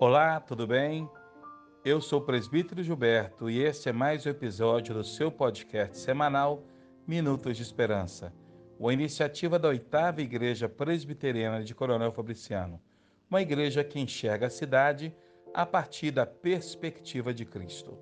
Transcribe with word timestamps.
Olá, 0.00 0.40
tudo 0.40 0.66
bem? 0.66 1.10
Eu 1.84 2.00
sou 2.00 2.20
o 2.20 2.24
presbítero 2.24 2.82
Gilberto 2.82 3.50
e 3.50 3.60
este 3.60 3.90
é 3.90 3.92
mais 3.92 4.24
um 4.24 4.30
episódio 4.30 4.94
do 4.94 5.04
seu 5.04 5.30
podcast 5.30 5.98
semanal 5.98 6.62
Minutos 7.06 7.56
de 7.56 7.62
Esperança, 7.62 8.32
uma 8.78 8.92
iniciativa 8.92 9.58
da 9.58 9.68
oitava 9.68 10.22
Igreja 10.22 10.68
Presbiteriana 10.68 11.62
de 11.62 11.74
Coronel 11.74 12.12
Fabriciano, 12.12 12.80
uma 13.28 13.42
igreja 13.42 13.84
que 13.84 14.00
enxerga 14.00 14.46
a 14.46 14.50
cidade 14.50 15.14
a 15.52 15.66
partir 15.66 16.10
da 16.10 16.24
perspectiva 16.24 17.34
de 17.34 17.44
Cristo. 17.44 17.98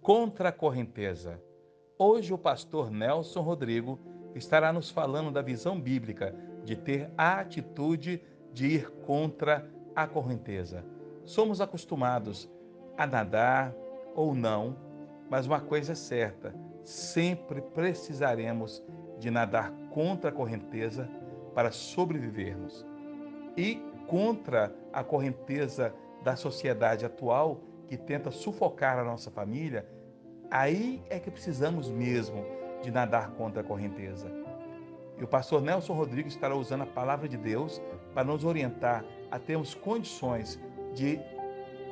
Contra 0.00 0.48
a 0.48 0.52
correnteza. 0.52 1.42
Hoje 1.98 2.32
o 2.32 2.38
pastor 2.38 2.90
Nelson 2.90 3.40
Rodrigo 3.40 4.13
estará 4.34 4.72
nos 4.72 4.90
falando 4.90 5.30
da 5.30 5.42
visão 5.42 5.80
bíblica 5.80 6.34
de 6.64 6.76
ter 6.76 7.10
a 7.16 7.40
atitude 7.40 8.22
de 8.52 8.66
ir 8.66 8.90
contra 9.06 9.68
a 9.94 10.06
correnteza. 10.06 10.84
Somos 11.24 11.60
acostumados 11.60 12.50
a 12.96 13.06
nadar 13.06 13.74
ou 14.14 14.34
não, 14.34 14.76
mas 15.30 15.46
uma 15.46 15.60
coisa 15.60 15.92
é 15.92 15.94
certa: 15.94 16.54
sempre 16.82 17.60
precisaremos 17.60 18.82
de 19.18 19.30
nadar 19.30 19.72
contra 19.90 20.30
a 20.30 20.32
correnteza 20.32 21.08
para 21.54 21.70
sobrevivermos. 21.70 22.84
E 23.56 23.80
contra 24.08 24.74
a 24.92 25.02
correnteza 25.04 25.94
da 26.22 26.36
sociedade 26.36 27.04
atual 27.04 27.60
que 27.86 27.96
tenta 27.96 28.30
sufocar 28.30 28.98
a 28.98 29.04
nossa 29.04 29.30
família, 29.30 29.88
aí 30.50 31.02
é 31.08 31.20
que 31.20 31.30
precisamos 31.30 31.88
mesmo 31.88 32.44
de 32.84 32.90
nadar 32.90 33.30
contra 33.32 33.62
a 33.62 33.64
correnteza. 33.64 34.30
E 35.18 35.24
o 35.24 35.28
pastor 35.28 35.62
Nelson 35.62 35.94
Rodrigues 35.94 36.34
estará 36.34 36.54
usando 36.54 36.82
a 36.82 36.86
palavra 36.86 37.28
de 37.28 37.36
Deus 37.36 37.80
para 38.12 38.24
nos 38.24 38.44
orientar 38.44 39.04
a 39.30 39.38
termos 39.38 39.74
condições 39.74 40.60
de 40.94 41.18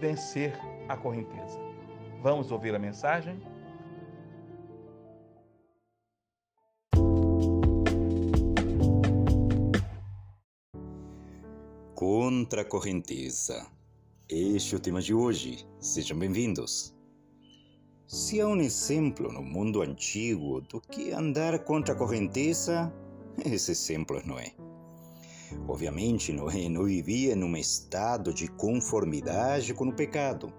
vencer 0.00 0.52
a 0.88 0.96
correnteza. 0.96 1.58
Vamos 2.22 2.50
ouvir 2.50 2.74
a 2.74 2.78
mensagem? 2.78 3.40
Contra 11.94 12.62
a 12.62 12.64
correnteza. 12.64 13.66
Este 14.28 14.74
é 14.74 14.78
o 14.78 14.80
tema 14.80 15.00
de 15.00 15.12
hoje. 15.12 15.66
Sejam 15.80 16.18
bem-vindos. 16.18 16.97
Se 18.08 18.40
há 18.40 18.48
um 18.48 18.56
exemplo 18.56 19.30
no 19.30 19.42
mundo 19.42 19.82
antigo 19.82 20.62
do 20.62 20.80
que 20.80 21.12
andar 21.12 21.58
contra 21.58 21.92
a 21.92 21.96
correnteza, 21.96 22.90
esse 23.44 23.70
exemplo 23.70 24.16
é. 24.38 24.50
Obviamente, 25.68 26.32
Noé 26.32 26.70
não 26.70 26.84
vivia 26.84 27.36
num 27.36 27.54
estado 27.54 28.32
de 28.32 28.48
conformidade 28.48 29.74
com 29.74 29.88
o 29.88 29.92
pecado. 29.92 30.50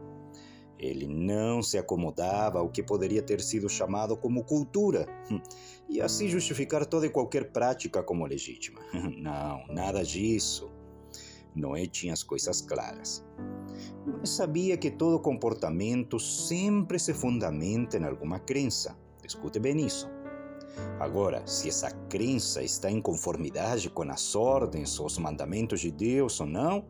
Ele 0.78 1.08
não 1.08 1.64
se 1.64 1.80
acomodava 1.80 2.60
ao 2.60 2.70
que 2.70 2.84
poderia 2.84 3.24
ter 3.24 3.42
sido 3.42 3.68
chamado 3.68 4.16
como 4.16 4.44
cultura 4.44 5.08
e 5.90 6.00
assim 6.00 6.28
justificar 6.28 6.86
toda 6.86 7.08
e 7.08 7.10
qualquer 7.10 7.52
prática 7.52 8.04
como 8.04 8.28
legítima. 8.28 8.80
Não, 9.18 9.66
nada 9.74 10.04
disso. 10.04 10.72
Noé 11.56 11.86
tinha 11.88 12.14
as 12.14 12.24
coisas 12.24 12.62
claras. 12.62 13.26
Noé 14.06 14.26
sabia 14.26 14.78
que 14.78 14.92
todo 14.92 15.20
comportamento 15.20 16.20
sempre 16.20 17.00
se 17.00 17.14
fundamenta 17.14 17.98
em 17.98 18.04
alguma 18.04 18.40
crença. 18.40 18.98
Escute 19.24 19.60
bem 19.60 19.86
isso. 19.86 20.10
Agora, 21.00 21.46
se 21.46 21.70
essa 21.70 21.92
crença 22.10 22.64
está 22.64 22.90
em 22.90 23.02
conformidade 23.02 23.90
com 23.90 24.04
as 24.04 24.36
ordens 24.36 25.00
ou 25.00 25.06
os 25.06 25.18
mandamentos 25.18 25.82
de 25.82 25.92
Deus 25.92 26.40
ou 26.40 26.48
não, 26.48 26.86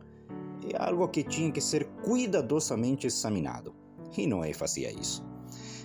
é 0.68 0.76
algo 0.76 1.08
que 1.08 1.22
tinha 1.22 1.50
que 1.50 1.60
ser 1.60 1.86
cuidadosamente 2.04 3.06
examinado. 3.06 3.74
E 4.16 4.26
Noé 4.26 4.52
fazia 4.52 4.90
isso. 4.90 5.24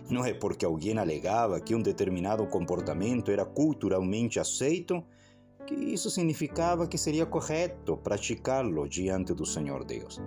Não 0.09 0.23
é 0.23 0.33
porque 0.33 0.65
alguém 0.65 0.97
alegava 0.97 1.59
que 1.59 1.73
um 1.73 1.81
determinado 1.81 2.45
comportamento 2.47 3.31
era 3.31 3.45
culturalmente 3.45 4.39
aceito 4.39 5.03
que 5.65 5.73
isso 5.73 6.09
significava 6.09 6.87
que 6.87 6.97
seria 6.97 7.25
correto 7.25 7.97
praticá-lo 7.97 8.87
diante 8.87 9.33
do 9.33 9.45
Senhor 9.45 9.83
Deus. 9.83 10.21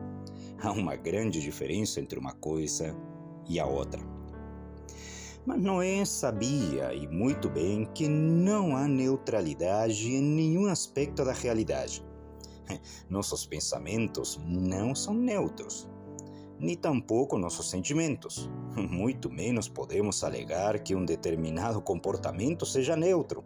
Há 0.61 0.73
uma 0.73 0.97
grande 0.97 1.41
diferença 1.41 2.01
entre 2.01 2.19
uma 2.19 2.33
coisa 2.33 2.95
e 3.49 3.61
a 3.61 3.67
outra. 3.67 4.01
Mas 5.47 5.63
Noé 5.63 6.05
sabia, 6.05 6.93
e 6.93 7.07
muito 7.09 7.49
bem, 7.49 7.87
que 7.95 8.09
não 8.09 8.77
há 8.77 8.87
neutralidade 8.87 10.11
em 10.11 10.21
nenhum 10.21 10.67
aspecto 10.67 11.25
da 11.25 11.33
realidade. 11.33 12.05
Nossos 13.09 13.47
pensamentos 13.47 14.39
não 14.45 14.95
são 14.95 15.15
neutros, 15.15 15.89
nem 16.61 16.77
tampouco 16.77 17.39
nossos 17.39 17.71
sentimentos. 17.71 18.51
Muito 18.77 19.31
menos 19.31 19.69
podemos 19.69 20.25
alegar 20.25 20.79
que 20.81 20.95
um 20.95 21.05
determinado 21.05 21.81
comportamento 21.81 22.67
seja 22.67 22.97
neutro. 22.97 23.45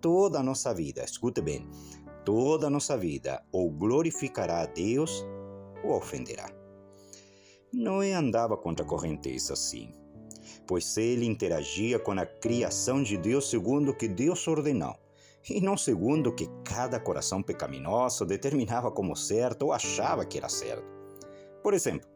Toda 0.00 0.40
a 0.40 0.42
nossa 0.42 0.72
vida, 0.72 1.04
escute 1.04 1.40
bem, 1.40 1.68
toda 2.24 2.66
a 2.66 2.70
nossa 2.70 2.96
vida 2.96 3.42
ou 3.52 3.70
glorificará 3.70 4.62
a 4.62 4.66
Deus 4.66 5.24
ou 5.84 5.96
ofenderá. 5.96 6.48
Noé 7.72 8.14
andava 8.14 8.56
contra 8.56 8.84
a 8.84 8.88
correnteza, 8.88 9.54
sim 9.54 9.92
pois 10.70 10.96
ele 10.96 11.26
interagia 11.26 11.98
com 11.98 12.12
a 12.12 12.24
criação 12.24 13.02
de 13.02 13.16
Deus 13.16 13.50
segundo 13.50 13.90
o 13.90 13.96
que 13.96 14.06
Deus 14.06 14.46
ordenou, 14.46 14.94
e 15.48 15.60
não 15.60 15.76
segundo 15.76 16.28
o 16.28 16.32
que 16.32 16.48
cada 16.64 17.00
coração 17.00 17.42
pecaminoso 17.42 18.24
determinava 18.24 18.88
como 18.88 19.16
certo 19.16 19.62
ou 19.62 19.72
achava 19.72 20.24
que 20.24 20.38
era 20.38 20.48
certo. 20.48 20.84
Por 21.60 21.74
exemplo, 21.74 22.08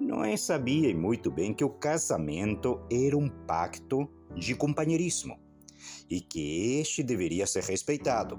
Noé 0.00 0.36
sabia 0.36 0.92
muito 0.92 1.30
bem 1.30 1.54
que 1.54 1.64
o 1.64 1.70
casamento 1.70 2.80
era 2.90 3.16
um 3.16 3.28
pacto 3.28 4.08
de 4.34 4.56
companheirismo 4.56 5.38
e 6.08 6.20
que 6.20 6.78
este 6.80 7.02
deveria 7.02 7.46
ser 7.46 7.64
respeitado. 7.64 8.38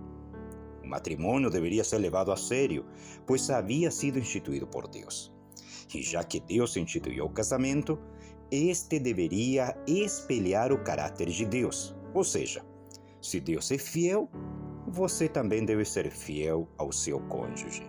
O 0.83 0.87
matrimônio 0.87 1.49
deveria 1.49 1.83
ser 1.83 1.97
levado 1.97 2.31
a 2.31 2.37
sério, 2.37 2.85
pois 3.25 3.49
havia 3.49 3.91
sido 3.91 4.19
instituído 4.19 4.67
por 4.67 4.87
Deus. 4.87 5.33
E 5.93 6.01
já 6.01 6.23
que 6.23 6.39
Deus 6.39 6.75
instituiu 6.77 7.25
o 7.25 7.29
casamento, 7.29 7.99
este 8.51 8.99
deveria 8.99 9.75
espelhar 9.87 10.71
o 10.71 10.83
caráter 10.83 11.29
de 11.29 11.45
Deus. 11.45 11.95
Ou 12.13 12.23
seja, 12.23 12.65
se 13.21 13.39
Deus 13.39 13.71
é 13.71 13.77
fiel, 13.77 14.29
você 14.87 15.27
também 15.27 15.65
deve 15.65 15.85
ser 15.85 16.09
fiel 16.11 16.67
ao 16.77 16.91
seu 16.91 17.19
cônjuge. 17.27 17.83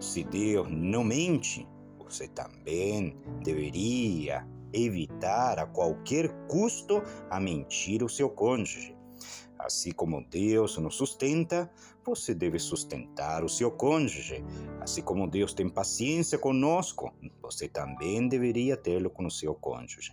Se 0.00 0.22
Deus 0.24 0.68
não 0.70 1.02
mente, 1.02 1.66
você 1.98 2.28
também 2.28 3.16
deveria 3.42 4.46
evitar 4.72 5.58
a 5.58 5.66
qualquer 5.66 6.28
custo 6.46 7.02
a 7.30 7.40
mentir 7.40 8.02
ao 8.02 8.08
seu 8.08 8.28
cônjuge. 8.30 8.96
Assim 9.58 9.90
como 9.90 10.24
Deus 10.24 10.78
nos 10.78 10.94
sustenta, 10.94 11.70
você 12.04 12.32
deve 12.32 12.58
sustentar 12.58 13.44
o 13.44 13.48
seu 13.48 13.70
cônjuge. 13.70 14.44
Assim 14.80 15.02
como 15.02 15.28
Deus 15.28 15.52
tem 15.52 15.68
paciência 15.68 16.38
conosco, 16.38 17.12
você 17.42 17.68
também 17.68 18.28
deveria 18.28 18.76
tê-lo 18.76 19.10
com 19.10 19.26
o 19.26 19.30
seu 19.30 19.54
cônjuge. 19.54 20.12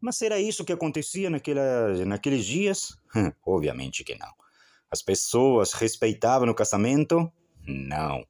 Mas 0.00 0.16
será 0.16 0.38
isso 0.38 0.64
que 0.64 0.72
acontecia 0.72 1.30
naquela, 1.30 2.04
naqueles 2.04 2.44
dias? 2.44 2.98
Obviamente 3.44 4.04
que 4.04 4.14
não. 4.16 4.32
As 4.90 5.00
pessoas 5.00 5.72
respeitavam 5.72 6.48
o 6.48 6.54
casamento? 6.54 7.32
Não. 7.66 8.22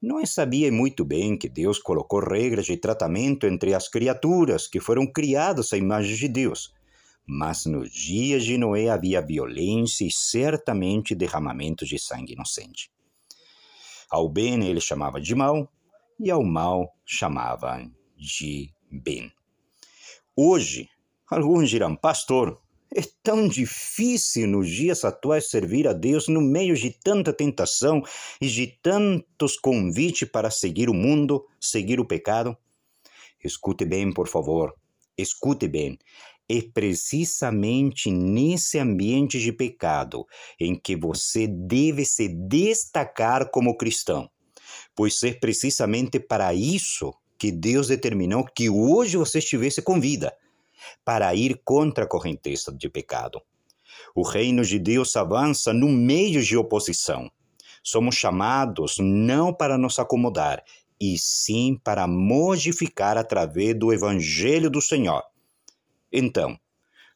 Não 0.00 0.24
sabia 0.24 0.72
muito 0.72 1.04
bem 1.04 1.36
que 1.36 1.48
Deus 1.48 1.78
colocou 1.78 2.20
regras 2.20 2.66
de 2.66 2.76
tratamento 2.76 3.46
entre 3.46 3.74
as 3.74 3.88
criaturas 3.88 4.66
que 4.66 4.80
foram 4.80 5.06
criadas 5.06 5.72
à 5.72 5.76
imagem 5.76 6.16
de 6.16 6.28
Deus 6.28 6.72
mas 7.32 7.64
nos 7.64 7.92
dias 7.92 8.44
de 8.44 8.58
Noé 8.58 8.88
havia 8.88 9.22
violência 9.22 10.04
e 10.04 10.10
certamente 10.10 11.14
derramamento 11.14 11.86
de 11.86 11.96
sangue 11.96 12.32
inocente. 12.32 12.90
Ao 14.10 14.28
bem 14.28 14.64
ele 14.64 14.80
chamava 14.80 15.20
de 15.20 15.32
mal, 15.32 15.72
e 16.18 16.28
ao 16.28 16.42
mal 16.42 16.92
chamava 17.06 17.88
de 18.16 18.74
bem. 18.90 19.32
Hoje, 20.34 20.88
alguns 21.30 21.70
dirão, 21.70 21.94
pastor, 21.94 22.60
é 22.94 23.02
tão 23.22 23.46
difícil 23.46 24.48
nos 24.48 24.68
dias 24.68 25.04
atuais 25.04 25.48
servir 25.48 25.86
a 25.86 25.92
Deus 25.92 26.26
no 26.26 26.40
meio 26.40 26.74
de 26.74 26.90
tanta 26.90 27.32
tentação 27.32 28.02
e 28.40 28.48
de 28.48 28.66
tantos 28.82 29.56
convites 29.56 30.28
para 30.28 30.50
seguir 30.50 30.90
o 30.90 30.94
mundo, 30.94 31.46
seguir 31.60 32.00
o 32.00 32.04
pecado. 32.04 32.56
Escute 33.42 33.84
bem, 33.84 34.12
por 34.12 34.26
favor. 34.26 34.74
Escute 35.16 35.68
bem. 35.68 35.98
É 36.48 36.62
precisamente 36.62 38.10
nesse 38.10 38.76
ambiente 38.78 39.38
de 39.38 39.52
pecado 39.52 40.26
em 40.58 40.74
que 40.74 40.96
você 40.96 41.46
deve 41.46 42.04
se 42.04 42.28
destacar 42.28 43.50
como 43.50 43.76
cristão, 43.76 44.28
pois 44.96 45.22
é 45.22 45.32
precisamente 45.32 46.18
para 46.18 46.52
isso 46.52 47.14
que 47.38 47.52
Deus 47.52 47.86
determinou 47.86 48.44
que 48.44 48.68
hoje 48.68 49.16
você 49.16 49.38
estivesse 49.38 49.80
com 49.80 50.00
vida, 50.00 50.36
para 51.04 51.34
ir 51.34 51.60
contra 51.64 52.04
a 52.04 52.08
correnteza 52.08 52.72
de 52.72 52.88
pecado. 52.88 53.40
O 54.14 54.22
reino 54.22 54.64
de 54.64 54.78
Deus 54.78 55.14
avança 55.16 55.72
no 55.72 55.88
meio 55.88 56.42
de 56.42 56.56
oposição. 56.56 57.30
Somos 57.82 58.14
chamados 58.14 58.96
não 58.98 59.52
para 59.52 59.78
nos 59.78 59.98
acomodar, 59.98 60.62
e 61.00 61.16
sim 61.16 61.80
para 61.82 62.06
modificar 62.06 63.16
através 63.16 63.78
do 63.78 63.92
Evangelho 63.92 64.68
do 64.68 64.82
Senhor. 64.82 65.22
Então, 66.12 66.58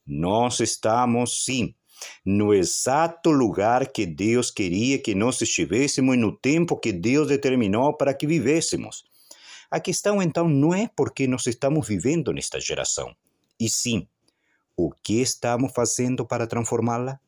nós 0.07 0.61
estamos, 0.61 1.45
sim, 1.45 1.75
no 2.25 2.55
exato 2.55 3.31
lugar 3.31 3.89
que 3.89 4.07
Deus 4.07 4.51
queria 4.51 4.99
que 4.99 5.15
nós 5.15 5.41
estivéssemos 5.41 6.15
e 6.15 6.19
no 6.19 6.33
tempo 6.33 6.77
que 6.77 6.93
Deus 6.93 7.29
determinou 7.29 7.95
para 7.95 8.15
que 8.15 8.27
vivêssemos. 8.27 9.05
A 9.71 9.81
questão 9.81 10.23
então 10.23 10.49
não 10.49 10.75
é 10.75 10.89
porque 10.95 11.27
nós 11.27 11.47
estamos 11.47 11.87
vivendo 11.87 12.33
nesta 12.33 12.61
geração, 12.61 13.15
e 13.59 13.69
sim, 13.69 14.09
o 14.77 14.91
que 14.91 15.21
estamos 15.21 15.73
fazendo 15.73 16.27
para 16.27 16.47
transformá-la? 16.47 17.21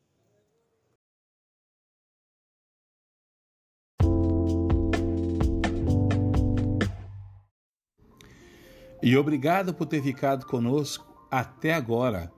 E 9.01 9.15
obrigado 9.15 9.73
por 9.73 9.85
ter 9.85 10.01
ficado 10.01 10.45
conosco 10.45 11.05
até 11.31 11.73
agora. 11.73 12.31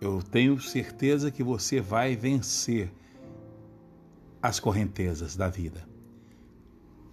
Eu 0.00 0.20
tenho 0.20 0.60
certeza 0.60 1.30
que 1.30 1.44
você 1.44 1.80
vai 1.80 2.16
vencer 2.16 2.92
as 4.42 4.58
correntezas 4.58 5.36
da 5.36 5.48
vida. 5.48 5.86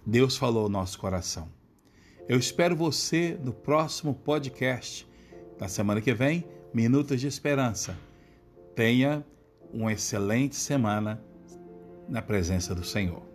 Deus 0.04 0.36
falou 0.36 0.64
ao 0.64 0.68
nosso 0.68 0.98
coração. 0.98 1.48
Eu 2.28 2.38
espero 2.38 2.74
você 2.74 3.38
no 3.42 3.52
próximo 3.52 4.14
podcast. 4.14 5.06
Na 5.60 5.68
semana 5.68 6.00
que 6.00 6.14
vem, 6.14 6.44
Minutos 6.72 7.20
de 7.20 7.26
Esperança. 7.26 7.94
Tenha 8.74 9.22
uma 9.70 9.92
excelente 9.92 10.56
semana 10.56 11.22
na 12.08 12.22
presença 12.22 12.74
do 12.74 12.82
Senhor. 12.82 13.29